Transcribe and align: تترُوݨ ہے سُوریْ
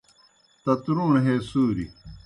تترُوݨ 0.63 1.13
ہے 1.25 1.33
سُوریْ 1.49 1.85